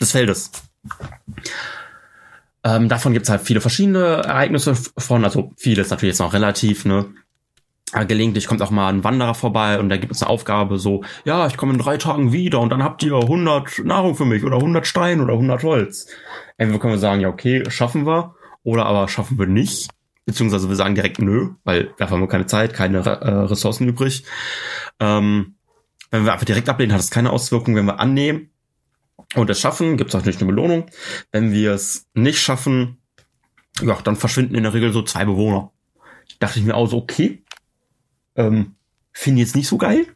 des 0.01 0.13
Feldes. 0.13 0.51
Ähm, 2.65 2.89
davon 2.89 3.13
gibt 3.13 3.25
es 3.25 3.31
halt 3.31 3.43
viele 3.43 3.61
verschiedene 3.61 4.23
Ereignisse 4.25 4.77
von, 4.99 5.25
also 5.25 5.53
vieles 5.57 5.91
natürlich 5.91 6.15
jetzt 6.15 6.21
noch 6.21 6.33
relativ, 6.33 6.85
ne? 6.85 7.07
Gelegentlich 8.05 8.47
kommt 8.47 8.63
auch 8.63 8.71
mal 8.71 8.93
ein 8.93 9.05
Wanderer 9.05 9.35
vorbei 9.35 9.79
und 9.79 9.89
da 9.89 9.97
gibt 9.97 10.13
es 10.13 10.23
eine 10.23 10.31
Aufgabe 10.31 10.79
so, 10.79 11.03
ja, 11.25 11.47
ich 11.47 11.57
komme 11.57 11.73
in 11.73 11.79
drei 11.79 11.97
Tagen 11.97 12.33
wieder 12.33 12.61
und 12.61 12.71
dann 12.71 12.83
habt 12.83 13.03
ihr 13.03 13.15
100 13.15 13.85
Nahrung 13.85 14.15
für 14.15 14.25
mich 14.25 14.45
oder 14.45 14.57
100 14.57 14.87
Stein 14.87 15.21
oder 15.21 15.33
100 15.35 15.63
Holz. 15.63 16.07
Entweder 16.59 16.81
können 16.81 16.95
wir 16.95 16.99
sagen, 16.99 17.21
ja, 17.21 17.29
okay, 17.29 17.65
schaffen 17.69 18.07
wir 18.07 18.35
oder 18.63 18.87
aber 18.87 19.09
schaffen 19.09 19.39
wir 19.39 19.47
nicht. 19.47 19.89
Beziehungsweise 20.25 20.69
wir 20.69 20.77
sagen 20.77 20.97
direkt 20.97 21.21
nö, 21.21 21.51
weil 21.65 21.95
wir 21.97 22.11
haben 22.11 22.29
keine 22.29 22.47
Zeit, 22.47 22.75
keine 22.75 22.99
äh, 22.99 23.29
Ressourcen 23.29 23.87
übrig. 23.87 24.25
Ähm, 24.99 25.55
wenn 26.11 26.25
wir 26.25 26.33
einfach 26.33 26.45
direkt 26.47 26.69
ablehnen, 26.69 26.93
hat 26.93 27.01
es 27.01 27.11
keine 27.11 27.31
Auswirkungen. 27.31 27.77
Wenn 27.77 27.87
wir 27.87 28.01
annehmen 28.01 28.51
und 29.35 29.51
es 29.51 29.61
schaffen, 29.61 29.97
gibt 29.97 30.11
es 30.11 30.15
natürlich 30.15 30.39
eine 30.39 30.47
Belohnung. 30.47 30.87
Wenn 31.31 31.53
wir 31.53 31.73
es 31.73 32.09
nicht 32.15 32.41
schaffen, 32.41 32.99
ja, 33.81 33.97
dann 34.03 34.17
verschwinden 34.17 34.55
in 34.55 34.65
der 34.65 34.75
Regel 34.75 34.93
so 34.93 35.03
zwei 35.03 35.25
Bewohner. 35.25 35.73
Dachte 36.41 36.59
ich 36.59 36.65
mir 36.65 36.75
auch 36.75 36.87
so, 36.87 36.99
okay, 36.99 37.45
ähm, 38.37 38.77
Finde 39.13 39.41
ich 39.41 39.49
jetzt 39.49 39.57
nicht 39.57 39.69
so 39.69 39.79
geil. 39.79 40.07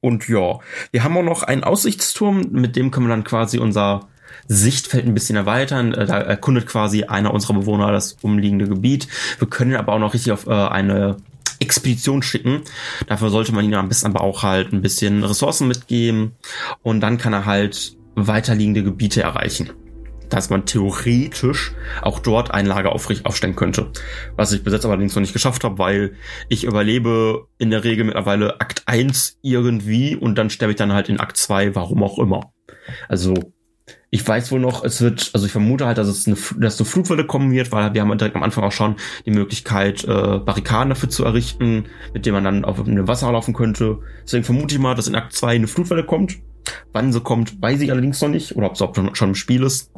Und 0.00 0.28
ja, 0.28 0.60
wir 0.92 1.04
haben 1.04 1.16
auch 1.16 1.24
noch 1.24 1.42
einen 1.42 1.64
Aussichtsturm, 1.64 2.46
mit 2.52 2.76
dem 2.76 2.92
können 2.92 3.06
wir 3.06 3.14
dann 3.14 3.24
quasi 3.24 3.58
unser 3.58 4.08
Sichtfeld 4.46 5.04
ein 5.04 5.14
bisschen 5.14 5.36
erweitern. 5.36 5.92
Äh, 5.92 6.06
da 6.06 6.18
erkundet 6.18 6.66
quasi 6.66 7.04
einer 7.04 7.34
unserer 7.34 7.54
Bewohner 7.54 7.90
das 7.90 8.14
umliegende 8.22 8.68
Gebiet. 8.68 9.08
Wir 9.38 9.48
können 9.48 9.74
aber 9.74 9.94
auch 9.94 9.98
noch 9.98 10.14
richtig 10.14 10.32
auf 10.32 10.46
äh, 10.46 10.52
eine 10.52 11.16
Expedition 11.58 12.22
schicken. 12.22 12.62
Dafür 13.08 13.30
sollte 13.30 13.52
man 13.52 13.64
ihm 13.64 13.74
am 13.74 13.88
besten 13.88 14.06
aber 14.06 14.22
auch 14.22 14.44
halt 14.44 14.72
ein 14.72 14.80
bisschen 14.80 15.24
Ressourcen 15.24 15.68
mitgeben 15.68 16.36
und 16.82 17.00
dann 17.00 17.18
kann 17.18 17.32
er 17.32 17.46
halt 17.46 17.96
weiterliegende 18.14 18.84
Gebiete 18.84 19.22
erreichen 19.22 19.70
dass 20.30 20.50
man 20.50 20.64
theoretisch 20.64 21.72
auch 22.02 22.20
dort 22.20 22.50
ein 22.52 22.66
Lager 22.66 22.92
aufstellen 22.92 23.56
könnte. 23.56 23.90
Was 24.36 24.52
ich 24.52 24.64
bis 24.64 24.72
jetzt 24.72 24.86
allerdings 24.86 25.14
noch 25.14 25.20
nicht 25.20 25.32
geschafft 25.32 25.64
habe, 25.64 25.78
weil 25.78 26.14
ich 26.48 26.64
überlebe 26.64 27.46
in 27.58 27.70
der 27.70 27.84
Regel 27.84 28.04
mittlerweile 28.04 28.60
Akt 28.60 28.84
1 28.86 29.38
irgendwie 29.42 30.16
und 30.16 30.36
dann 30.36 30.50
sterbe 30.50 30.72
ich 30.72 30.78
dann 30.78 30.92
halt 30.92 31.08
in 31.08 31.20
Akt 31.20 31.36
2, 31.36 31.74
warum 31.74 32.02
auch 32.02 32.18
immer. 32.18 32.52
Also 33.08 33.34
ich 34.12 34.26
weiß 34.26 34.50
wohl 34.50 34.60
noch, 34.60 34.84
es 34.84 35.00
wird, 35.00 35.30
also 35.34 35.46
ich 35.46 35.52
vermute 35.52 35.86
halt, 35.86 35.98
dass 35.98 36.08
es 36.08 36.26
eine, 36.26 36.36
dass 36.58 36.78
eine 36.78 36.86
Flugwelle 36.86 37.24
kommen 37.24 37.52
wird, 37.52 37.70
weil 37.70 37.94
wir 37.94 38.00
haben 38.00 38.18
direkt 38.18 38.36
am 38.36 38.42
Anfang 38.42 38.64
auch 38.64 38.72
schon 38.72 38.96
die 39.24 39.30
Möglichkeit, 39.30 40.02
äh, 40.04 40.38
Barrikaden 40.38 40.90
dafür 40.90 41.08
zu 41.08 41.24
errichten, 41.24 41.84
mit 42.12 42.26
denen 42.26 42.34
man 42.34 42.44
dann 42.44 42.64
auf 42.64 42.82
dem 42.82 43.06
Wasser 43.06 43.30
laufen 43.30 43.54
könnte. 43.54 44.00
Deswegen 44.24 44.44
vermute 44.44 44.74
ich 44.74 44.80
mal, 44.80 44.94
dass 44.94 45.06
in 45.06 45.14
Akt 45.14 45.32
2 45.32 45.54
eine 45.54 45.68
Flutwelle 45.68 46.04
kommt. 46.04 46.38
Wann 46.92 47.12
sie 47.12 47.20
kommt, 47.20 47.60
weiß 47.60 47.80
ich 47.80 47.90
allerdings 47.90 48.20
noch 48.20 48.28
nicht, 48.28 48.56
oder 48.56 48.66
ob 48.70 48.74
es 48.74 49.18
schon 49.18 49.28
im 49.30 49.34
Spiel 49.34 49.62
ist. 49.62 49.92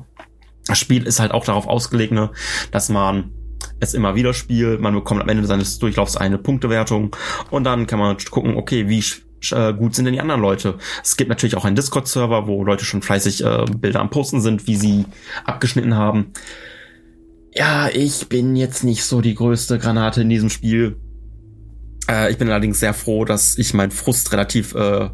Das 0.67 0.79
Spiel 0.79 1.07
ist 1.07 1.21
halt 1.21 1.33
auch 1.33 1.45
darauf 1.45 1.67
ausgelegt, 1.67 2.13
ne, 2.13 2.31
dass 2.71 2.89
man 2.89 3.33
es 3.81 3.95
immer 3.95 4.15
wieder 4.15 4.33
spielt. 4.33 4.81
Man 4.81 4.95
bekommt 4.95 5.21
am 5.21 5.29
Ende 5.29 5.45
seines 5.45 5.79
Durchlaufs 5.79 6.17
eine 6.17 6.39
Punktewertung 6.39 7.17
und 7.51 7.65
dann 7.65 7.87
kann 7.87 7.99
man 7.99 8.17
gucken, 8.31 8.57
okay, 8.57 8.89
wie 8.89 9.03
äh, 9.51 9.75
gut 9.75 9.95
sind 9.95 10.05
denn 10.05 10.15
die 10.15 10.21
anderen 10.21 10.41
Leute. 10.41 10.79
Es 11.03 11.17
gibt 11.17 11.29
natürlich 11.29 11.57
auch 11.57 11.65
einen 11.65 11.77
Discord-Server, 11.77 12.47
wo 12.47 12.65
Leute 12.65 12.85
schon 12.85 13.03
fleißig 13.03 13.45
äh, 13.45 13.65
Bilder 13.77 14.01
am 14.01 14.11
Posten 14.11 14.41
sind, 14.41 14.67
wie 14.67 14.77
sie 14.77 15.05
abgeschnitten 15.45 15.97
haben. 15.97 16.33
Ja, 17.55 17.89
ich 17.89 18.29
bin 18.29 18.57
jetzt 18.57 18.85
nicht 18.85 19.05
so 19.05 19.21
die 19.21 19.35
größte 19.35 19.79
Granate 19.79 20.23
in 20.23 20.29
diesem 20.29 20.49
Spiel. 20.49 20.97
Äh, 22.09 22.31
ich 22.31 22.39
bin 22.39 22.49
allerdings 22.49 22.81
sehr 22.81 22.95
froh, 22.95 23.25
dass 23.25 23.59
ich 23.59 23.75
meinen 23.75 23.91
Frust 23.91 24.33
relativ 24.33 24.75
äh, 24.75 25.11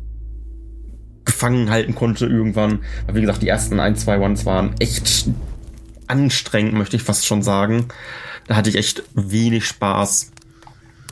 gefangen 1.28 1.70
halten 1.70 1.94
konnte 1.94 2.26
irgendwann. 2.26 2.80
Weil 3.06 3.14
wie 3.16 3.20
gesagt, 3.20 3.42
die 3.42 3.48
ersten 3.48 3.78
ein, 3.78 3.96
zwei 3.96 4.18
Ones 4.18 4.44
waren 4.46 4.74
echt 4.80 5.28
anstrengend, 6.08 6.74
möchte 6.74 6.96
ich 6.96 7.02
fast 7.02 7.26
schon 7.26 7.42
sagen. 7.42 7.88
Da 8.46 8.56
hatte 8.56 8.70
ich 8.70 8.76
echt 8.76 9.04
wenig 9.14 9.66
Spaß. 9.66 10.32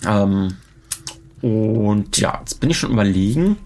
Ähm, 0.06 0.56
und 1.42 2.16
ja, 2.18 2.38
jetzt 2.40 2.61
bin 2.61 2.70
ich 2.70 2.78
schon 2.78 2.90
überlegen. 2.90 3.56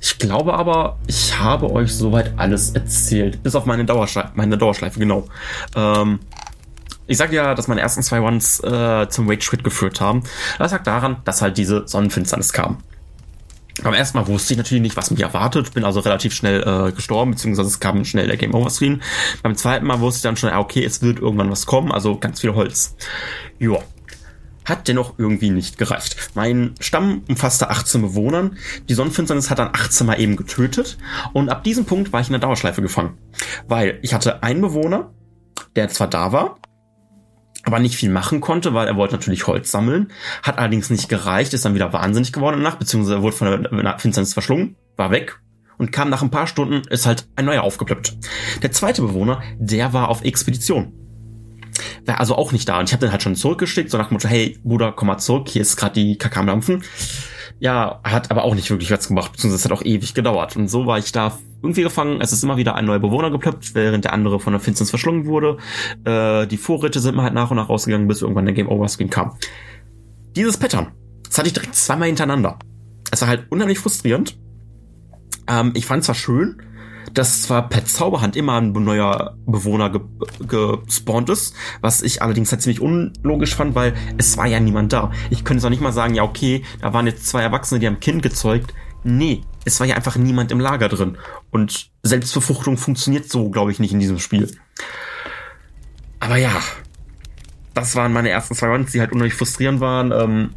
Ich 0.00 0.18
glaube 0.18 0.54
aber, 0.54 0.98
ich 1.06 1.38
habe 1.38 1.70
euch 1.70 1.94
soweit 1.94 2.32
alles 2.36 2.70
erzählt. 2.72 3.42
Bis 3.44 3.54
auf 3.54 3.66
meine 3.66 3.84
Dauerschleife, 3.84 4.32
meine 4.34 4.58
Dauerschleife, 4.58 4.98
genau. 4.98 5.28
Ähm, 5.76 6.18
ich 7.06 7.16
sage 7.18 7.36
ja, 7.36 7.54
dass 7.54 7.68
meine 7.68 7.80
ersten 7.80 8.02
zwei 8.02 8.20
Ones 8.20 8.58
äh, 8.60 9.08
zum 9.08 9.28
Rage-Quit 9.28 9.62
geführt 9.62 10.00
haben. 10.00 10.24
Das 10.58 10.72
lag 10.72 10.82
daran, 10.82 11.18
dass 11.24 11.40
halt 11.40 11.56
diese 11.56 11.86
Sonnenfinsternis 11.86 12.52
kam. 12.52 12.78
Beim 13.82 13.94
ersten 13.94 14.18
Mal 14.18 14.26
wusste 14.28 14.54
ich 14.54 14.58
natürlich 14.58 14.82
nicht, 14.82 14.96
was 14.96 15.10
mich 15.10 15.20
erwartet, 15.20 15.74
bin 15.74 15.84
also 15.84 16.00
relativ 16.00 16.34
schnell 16.34 16.62
äh, 16.62 16.92
gestorben, 16.92 17.32
beziehungsweise 17.32 17.68
es 17.68 17.80
kam 17.80 18.04
schnell 18.04 18.28
der 18.28 18.36
Game 18.36 18.54
Over 18.54 18.70
Screen. 18.70 19.02
Beim 19.42 19.56
zweiten 19.56 19.86
Mal 19.86 20.00
wusste 20.00 20.18
ich 20.18 20.22
dann 20.22 20.36
schon, 20.36 20.52
okay, 20.52 20.84
es 20.84 21.02
wird 21.02 21.18
irgendwann 21.18 21.50
was 21.50 21.66
kommen, 21.66 21.90
also 21.90 22.16
ganz 22.16 22.40
viel 22.40 22.54
Holz. 22.54 22.96
Ja, 23.58 23.78
hat 24.64 24.86
dennoch 24.86 25.14
irgendwie 25.18 25.50
nicht 25.50 25.78
gereicht. 25.78 26.16
Mein 26.34 26.74
Stamm 26.80 27.22
umfasste 27.28 27.70
18 27.70 28.02
Bewohnern. 28.02 28.56
Die 28.88 28.94
Sonnenfinsternis 28.94 29.50
hat 29.50 29.58
dann 29.58 29.70
18 29.72 30.06
Mal 30.06 30.20
eben 30.20 30.36
getötet. 30.36 30.98
Und 31.32 31.48
ab 31.48 31.64
diesem 31.64 31.84
Punkt 31.84 32.12
war 32.12 32.20
ich 32.20 32.28
in 32.28 32.32
der 32.32 32.40
Dauerschleife 32.40 32.82
gefangen. 32.82 33.18
Weil 33.66 33.98
ich 34.02 34.14
hatte 34.14 34.42
einen 34.42 34.60
Bewohner, 34.60 35.10
der 35.74 35.88
zwar 35.88 36.06
da 36.06 36.32
war, 36.32 36.58
aber 37.64 37.78
nicht 37.78 37.96
viel 37.96 38.10
machen 38.10 38.40
konnte, 38.40 38.74
weil 38.74 38.88
er 38.88 38.96
wollte 38.96 39.14
natürlich 39.14 39.46
Holz 39.46 39.70
sammeln, 39.70 40.12
hat 40.42 40.58
allerdings 40.58 40.90
nicht 40.90 41.08
gereicht, 41.08 41.54
ist 41.54 41.64
dann 41.64 41.74
wieder 41.74 41.92
wahnsinnig 41.92 42.32
geworden 42.32 42.62
danach, 42.62 42.76
beziehungsweise 42.76 43.22
wurde 43.22 43.36
von 43.36 43.62
der 43.62 43.98
Finsternis 43.98 44.32
verschlungen, 44.32 44.76
war 44.96 45.10
weg 45.10 45.40
und 45.78 45.92
kam 45.92 46.10
nach 46.10 46.22
ein 46.22 46.30
paar 46.30 46.46
Stunden, 46.46 46.82
ist 46.88 47.06
halt 47.06 47.26
ein 47.36 47.44
neuer 47.44 47.62
aufgeplöppt. 47.62 48.16
Der 48.62 48.72
zweite 48.72 49.02
Bewohner, 49.02 49.42
der 49.58 49.92
war 49.92 50.08
auf 50.08 50.22
Expedition 50.22 50.92
war 52.04 52.20
also 52.20 52.36
auch 52.36 52.52
nicht 52.52 52.68
da. 52.68 52.78
Und 52.78 52.88
ich 52.88 52.92
habe 52.92 53.06
den 53.06 53.12
halt 53.12 53.22
schon 53.22 53.36
zurückgeschickt, 53.36 53.90
so 53.90 53.98
nach 53.98 54.08
dem 54.08 54.14
Motto, 54.14 54.28
hey, 54.28 54.58
Bruder, 54.62 54.92
komm 54.92 55.08
mal 55.08 55.18
zurück, 55.18 55.48
hier 55.48 55.62
ist 55.62 55.76
gerade 55.76 55.94
die 55.94 56.18
Kacke. 56.18 56.32
Ja, 57.62 58.00
hat 58.02 58.32
aber 58.32 58.42
auch 58.42 58.56
nicht 58.56 58.68
wirklich 58.70 58.90
was 58.90 59.06
gemacht, 59.06 59.30
beziehungsweise 59.30 59.70
hat 59.70 59.78
auch 59.78 59.84
ewig 59.84 60.14
gedauert. 60.14 60.56
Und 60.56 60.66
so 60.66 60.84
war 60.86 60.98
ich 60.98 61.12
da 61.12 61.38
irgendwie 61.62 61.82
gefangen. 61.82 62.20
Es 62.20 62.32
ist 62.32 62.42
immer 62.42 62.56
wieder 62.56 62.74
ein 62.74 62.86
neuer 62.86 62.98
Bewohner 62.98 63.30
geplöppt, 63.30 63.76
während 63.76 64.04
der 64.04 64.12
andere 64.12 64.40
von 64.40 64.52
der 64.52 64.58
Finsternis 64.58 64.90
verschlungen 64.90 65.26
wurde. 65.26 65.58
Äh, 66.04 66.48
die 66.48 66.56
Vorräte 66.56 66.98
sind 66.98 67.14
mir 67.14 67.22
halt 67.22 67.34
nach 67.34 67.52
und 67.52 67.58
nach 67.58 67.68
rausgegangen, 67.68 68.08
bis 68.08 68.20
irgendwann 68.20 68.46
der 68.46 68.54
Game 68.54 68.68
Over 68.68 68.88
Screen 68.88 69.10
kam. 69.10 69.36
Dieses 70.34 70.56
Pattern, 70.56 70.88
das 71.22 71.38
hatte 71.38 71.46
ich 71.46 71.52
direkt 71.52 71.76
zweimal 71.76 72.08
hintereinander. 72.08 72.58
Es 73.12 73.20
war 73.20 73.28
halt 73.28 73.46
unheimlich 73.50 73.78
frustrierend. 73.78 74.36
Ähm, 75.46 75.70
ich 75.76 75.86
fand 75.86 76.02
zwar 76.02 76.16
schön, 76.16 76.60
dass 77.12 77.42
zwar 77.42 77.68
per 77.68 77.84
Zauberhand 77.84 78.36
immer 78.36 78.60
ein 78.60 78.72
neuer 78.72 79.36
Bewohner 79.46 79.90
ge 79.90 80.00
gespawnt 80.46 81.28
ist, 81.28 81.54
was 81.80 82.02
ich 82.02 82.22
allerdings 82.22 82.50
halt 82.50 82.62
ziemlich 82.62 82.80
unlogisch 82.80 83.54
fand, 83.54 83.74
weil 83.74 83.94
es 84.18 84.36
war 84.36 84.46
ja 84.46 84.60
niemand 84.60 84.92
da. 84.92 85.10
Ich 85.30 85.44
könnte 85.44 85.58
es 85.58 85.64
auch 85.64 85.70
nicht 85.70 85.82
mal 85.82 85.92
sagen, 85.92 86.14
ja 86.14 86.22
okay, 86.22 86.62
da 86.80 86.92
waren 86.92 87.06
jetzt 87.06 87.26
zwei 87.26 87.42
Erwachsene, 87.42 87.80
die 87.80 87.86
haben 87.86 88.00
Kind 88.00 88.22
gezeugt. 88.22 88.72
Nee, 89.04 89.42
es 89.64 89.80
war 89.80 89.86
ja 89.86 89.96
einfach 89.96 90.16
niemand 90.16 90.52
im 90.52 90.60
Lager 90.60 90.88
drin. 90.88 91.18
Und 91.50 91.90
Selbstbefruchtung 92.02 92.76
funktioniert 92.76 93.28
so, 93.28 93.50
glaube 93.50 93.72
ich, 93.72 93.78
nicht 93.78 93.92
in 93.92 94.00
diesem 94.00 94.18
Spiel. 94.18 94.50
Aber 96.20 96.36
ja, 96.36 96.52
das 97.74 97.96
waren 97.96 98.12
meine 98.12 98.30
ersten 98.30 98.54
zwei 98.54 98.68
Runs, 98.68 98.92
die 98.92 99.00
halt 99.00 99.12
unheimlich 99.12 99.34
frustrierend 99.34 99.80
waren. 99.80 100.12
Ähm, 100.12 100.50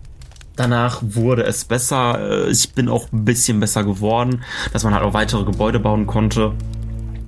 Danach 0.56 1.02
wurde 1.02 1.44
es 1.44 1.66
besser. 1.66 2.48
Äh, 2.48 2.52
ich 2.52 2.74
bin 2.74 2.90
auch 2.90 3.12
ein 3.12 3.26
bisschen 3.26 3.60
besser 3.60 3.84
geworden, 3.84 4.44
dass 4.74 4.84
man 4.84 4.94
halt 4.94 5.04
auch 5.04 5.14
weitere 5.14 5.44
Gebäude 5.44 5.80
bauen 5.80 6.08
konnte. 6.08 6.54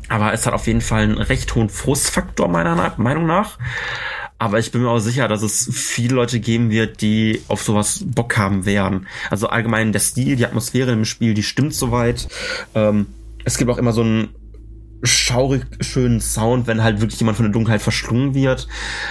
Aber 0.09 0.33
es 0.33 0.45
hat 0.45 0.53
auf 0.53 0.67
jeden 0.67 0.81
Fall 0.81 1.03
einen 1.03 1.17
recht 1.17 1.53
hohen 1.55 1.69
Frustfaktor 1.69 2.47
meiner 2.47 2.93
Meinung 2.97 3.25
nach. 3.25 3.57
Aber 4.39 4.59
ich 4.59 4.71
bin 4.71 4.83
mir 4.83 4.89
auch 4.89 4.99
sicher, 4.99 5.27
dass 5.27 5.41
es 5.41 5.67
viele 5.73 6.15
Leute 6.15 6.39
geben 6.39 6.69
wird, 6.69 7.01
die 7.01 7.41
auf 7.47 7.63
sowas 7.63 8.03
Bock 8.05 8.37
haben 8.37 8.65
werden. 8.65 9.07
Also 9.31 9.47
allgemein 9.47 9.91
der 9.91 9.99
Stil, 9.99 10.35
die 10.35 10.45
Atmosphäre 10.45 10.91
im 10.91 11.05
Spiel, 11.05 11.33
die 11.33 11.43
stimmt 11.43 11.73
soweit. 11.73 12.27
Ähm, 12.75 13.07
es 13.43 13.57
gibt 13.57 13.71
auch 13.71 13.77
immer 13.77 13.93
so 13.93 14.03
ein 14.03 14.29
schaurig 15.03 15.65
schönen 15.81 16.19
Sound, 16.19 16.67
wenn 16.67 16.83
halt 16.83 17.01
wirklich 17.01 17.19
jemand 17.19 17.37
von 17.37 17.45
der 17.45 17.53
Dunkelheit 17.53 17.81
verschlungen 17.81 18.33
wird. 18.33 18.67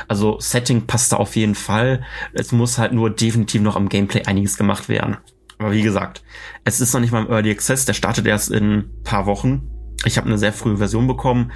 Also 0.08 0.38
Setting 0.40 0.86
passt 0.86 1.12
da 1.12 1.16
auf 1.16 1.36
jeden 1.36 1.54
Fall. 1.54 2.02
Es 2.32 2.52
muss 2.52 2.78
halt 2.78 2.92
nur 2.92 3.10
definitiv 3.10 3.62
noch 3.62 3.76
am 3.76 3.88
Gameplay 3.88 4.24
einiges 4.24 4.56
gemacht 4.56 4.88
werden. 4.88 5.16
Aber 5.58 5.72
wie 5.72 5.82
gesagt, 5.82 6.22
es 6.64 6.80
ist 6.80 6.92
noch 6.92 7.00
nicht 7.00 7.12
mal 7.12 7.24
im 7.24 7.30
Early 7.30 7.50
Access, 7.50 7.84
der 7.84 7.94
startet 7.94 8.26
erst 8.26 8.50
in 8.50 8.90
paar 9.04 9.26
Wochen. 9.26 9.70
Ich 10.04 10.18
habe 10.18 10.26
eine 10.26 10.38
sehr 10.38 10.52
frühe 10.52 10.76
Version 10.76 11.06
bekommen. 11.06 11.52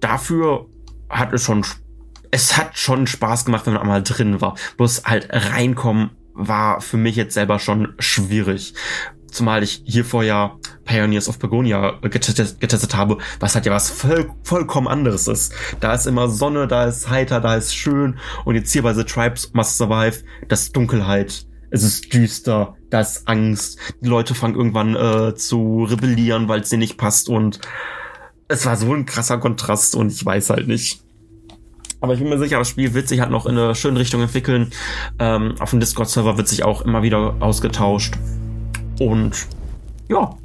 Dafür 0.00 0.66
hat 1.10 1.32
es 1.32 1.42
schon, 1.42 1.64
es 2.30 2.56
hat 2.56 2.78
schon 2.78 3.06
Spaß 3.06 3.44
gemacht, 3.44 3.66
wenn 3.66 3.74
man 3.74 3.82
einmal 3.82 4.02
drin 4.02 4.40
war. 4.40 4.56
Bloß 4.78 5.04
halt 5.04 5.28
reinkommen 5.30 6.10
war 6.34 6.80
für 6.80 6.96
mich 6.96 7.16
jetzt 7.16 7.34
selber 7.34 7.58
schon 7.58 7.94
schwierig. 7.98 8.74
Zumal 9.32 9.62
ich 9.62 9.82
hier 9.84 10.04
vorher 10.04 10.58
Pioneers 10.84 11.28
of 11.28 11.38
Pagonia 11.38 11.98
getestet, 12.02 12.60
getestet 12.60 12.94
habe, 12.94 13.16
was 13.40 13.54
halt 13.54 13.64
ja 13.64 13.72
was 13.72 13.88
voll, 13.88 14.30
vollkommen 14.42 14.88
anderes 14.88 15.26
ist. 15.26 15.54
Da 15.80 15.94
ist 15.94 16.06
immer 16.06 16.28
Sonne, 16.28 16.68
da 16.68 16.84
ist 16.84 17.08
heiter, 17.08 17.40
da 17.40 17.56
ist 17.56 17.74
schön. 17.74 18.18
Und 18.44 18.56
jetzt 18.56 18.70
hier 18.72 18.82
bei 18.82 18.92
The 18.92 19.04
Tribes 19.04 19.50
Must 19.54 19.78
Survive, 19.78 20.22
das 20.48 20.70
Dunkelheit. 20.70 21.46
Es 21.70 21.82
ist 21.82 22.12
düster, 22.12 22.76
da 22.90 23.00
ist 23.00 23.26
Angst. 23.26 23.78
Die 24.02 24.08
Leute 24.08 24.34
fangen 24.34 24.54
irgendwann 24.54 24.94
äh, 24.94 25.34
zu 25.34 25.84
rebellieren, 25.84 26.48
weil 26.48 26.60
es 26.60 26.68
denen 26.68 26.80
nicht 26.80 26.98
passt. 26.98 27.30
Und 27.30 27.58
es 28.48 28.66
war 28.66 28.76
so 28.76 28.92
ein 28.92 29.06
krasser 29.06 29.38
Kontrast 29.38 29.94
und 29.94 30.12
ich 30.12 30.22
weiß 30.22 30.50
halt 30.50 30.68
nicht. 30.68 31.00
Aber 32.02 32.12
ich 32.12 32.20
bin 32.20 32.28
mir 32.28 32.38
sicher, 32.38 32.58
das 32.58 32.68
Spiel 32.68 32.92
wird 32.92 33.08
sich 33.08 33.20
halt 33.20 33.30
noch 33.30 33.46
in 33.46 33.56
eine 33.56 33.74
schöne 33.74 33.98
Richtung 33.98 34.20
entwickeln. 34.20 34.72
Ähm, 35.18 35.54
auf 35.60 35.70
dem 35.70 35.80
Discord-Server 35.80 36.36
wird 36.36 36.48
sich 36.48 36.64
auch 36.64 36.82
immer 36.82 37.02
wieder 37.02 37.36
ausgetauscht. 37.40 38.18
Und 38.98 39.46
ja, 40.08 40.36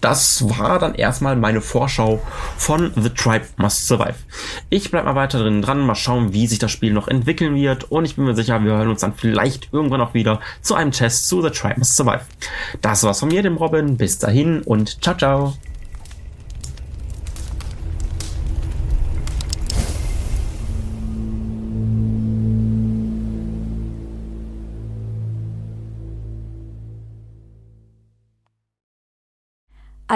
das 0.00 0.48
war 0.48 0.78
dann 0.78 0.94
erstmal 0.94 1.36
meine 1.36 1.60
Vorschau 1.60 2.20
von 2.56 2.92
The 2.94 3.10
Tribe 3.10 3.46
Must 3.56 3.86
Survive. 3.86 4.14
Ich 4.70 4.90
bleib 4.90 5.04
mal 5.04 5.14
weiter 5.14 5.40
drin 5.40 5.62
dran, 5.62 5.80
mal 5.80 5.94
schauen, 5.94 6.32
wie 6.32 6.46
sich 6.46 6.58
das 6.58 6.70
Spiel 6.70 6.92
noch 6.92 7.08
entwickeln 7.08 7.54
wird 7.56 7.90
und 7.90 8.04
ich 8.04 8.16
bin 8.16 8.24
mir 8.24 8.34
sicher, 8.34 8.62
wir 8.62 8.72
hören 8.72 8.88
uns 8.88 9.00
dann 9.00 9.14
vielleicht 9.14 9.72
irgendwann 9.72 10.00
auch 10.00 10.14
wieder 10.14 10.40
zu 10.62 10.74
einem 10.74 10.92
Test 10.92 11.28
zu 11.28 11.42
The 11.42 11.50
Tribe 11.50 11.78
Must 11.78 11.96
Survive. 11.96 12.22
Das 12.80 13.02
war's 13.02 13.20
von 13.20 13.28
mir, 13.28 13.42
dem 13.42 13.56
Robin. 13.56 13.96
Bis 13.96 14.18
dahin 14.18 14.62
und 14.62 15.02
ciao, 15.02 15.16
ciao. 15.16 15.54